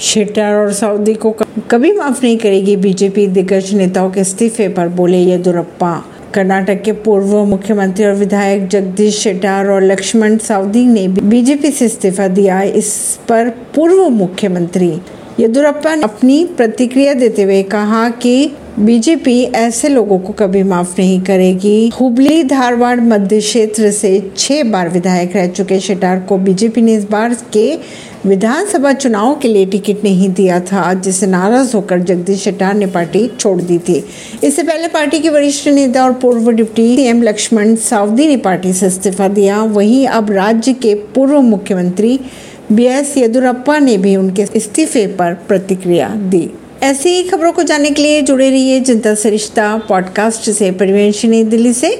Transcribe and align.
शेट्टार 0.00 0.54
और 0.54 0.72
सऊदी 0.72 1.14
को 1.14 1.30
कभी 1.70 1.92
माफ़ 1.92 2.22
नहीं 2.22 2.38
करेगी 2.38 2.76
बीजेपी 2.76 3.26
दिग्गज 3.26 3.72
नेताओं 3.74 4.10
के 4.10 4.20
इस्तीफे 4.20 4.68
पर 4.68 4.88
बोले 4.88 5.18
येदुरप्पा। 5.18 5.92
कर्नाटक 6.34 6.82
के 6.82 6.92
पूर्व 6.92 7.44
मुख्यमंत्री 7.44 8.04
और 8.04 8.14
विधायक 8.14 8.66
जगदीश 8.68 9.18
शेटार 9.18 9.66
और 9.66 9.82
लक्ष्मण 9.82 10.36
सऊदी 10.38 10.84
ने 10.86 11.06
बीजेपी 11.08 11.70
से 11.70 11.84
इस्तीफा 11.84 12.28
दिया। 12.28 12.62
इस 12.62 13.18
पर 13.28 13.48
पूर्व 13.74 14.08
मुख्यमंत्री 14.08 14.90
येदुरप्पा 15.40 15.94
ने 15.94 16.02
अपनी 16.02 16.44
प्रतिक्रिया 16.56 17.14
देते 17.14 17.42
हुए 17.42 17.62
कहा 17.62 18.08
कि 18.08 18.52
बीजेपी 18.78 19.42
ऐसे 19.44 19.88
लोगों 19.88 20.18
को 20.18 20.32
कभी 20.32 20.62
माफ़ 20.62 20.94
नहीं 20.98 21.20
करेगी। 21.22 21.88
हुबली 21.88 22.42
धारवाड़ 22.42 23.00
मध्य 23.00 23.38
क्षेत्र 23.40 23.90
से 23.90 24.30
छह 24.36 24.62
बार 24.62 24.88
विधायक 24.88 25.36
रह 25.36 25.46
चुके। 25.48 25.78
शेटार 25.80 26.20
को 26.20 26.38
बीजेपी 26.38 26.82
ने 26.82 26.94
इस 26.94 27.04
बार 27.10 27.34
के 27.52 27.78
विधानसभा 28.26 28.92
चुनाव 28.92 29.34
के 29.34 29.48
लिए 29.48 29.66
टिकट 29.66 30.02
नहीं 30.04 30.28
दिया 30.28 30.58
था, 30.60 30.94
जिससे 30.94 31.26
नाराज़ 31.26 31.74
होकर 31.76 31.98
जगदीश 31.98 32.40
शेटार 32.40 32.74
ने 32.74 32.86
पार्टी 32.86 33.26
छोड़ 33.40 33.60
दी 33.62 33.78
थी। 33.78 34.04
इससे 34.44 34.62
पहले 34.62 34.88
पार्टी 34.88 35.20
के 35.20 35.28
वरिष्ठ 35.28 35.68
नेता 35.68 36.04
और 36.04 36.12
पूर्व 36.12 36.50
डिप्टी 36.50 36.96
सीएम 36.96 37.22
लक्ष्मण 37.22 37.74
सावदी 37.76 38.26
ने 38.28 38.36
पार्टी 38.36 38.72
से 38.72 38.86
इस्तीफा 38.86 39.28
दिया। 39.28 39.62
वहीं 39.62 40.06
अब 40.06 40.30
राज्य 40.30 40.72
के 40.72 40.94
पूर्व 41.14 41.40
मुख्यमंत्री 41.42 42.18
बी 42.72 42.84
एस 42.84 43.16
येदुरप्पा 43.16 43.78
ने 43.78 43.96
भी 43.98 44.16
उनके 44.16 44.46
इस्तीफे 44.56 45.06
पर 45.06 45.34
प्रतिक्रिया 45.48 46.08
दी। 46.08 46.48
ऐसी 46.84 47.08
ही 47.08 47.22
खबरों 47.22 47.52
को 47.52 47.62
जानने 47.62 47.90
के 47.90 48.02
लिए 48.02 48.22
जुड़े 48.22 48.50
रहिए 48.50 48.80
जनता 48.80 49.14
सरिश्ता 49.14 49.76
पॉडकास्ट 49.88 50.50
से 50.50 50.70
परिवेश 50.70 51.24
दिल्ली 51.44 51.72
से। 51.72 51.92